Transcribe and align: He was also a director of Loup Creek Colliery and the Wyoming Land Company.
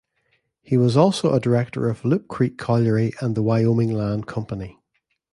He 0.63 0.77
was 0.77 0.97
also 0.97 1.31
a 1.31 1.39
director 1.39 1.87
of 1.87 2.03
Loup 2.03 2.27
Creek 2.27 2.57
Colliery 2.57 3.11
and 3.21 3.35
the 3.35 3.43
Wyoming 3.43 3.91
Land 3.93 4.25
Company. 4.25 4.79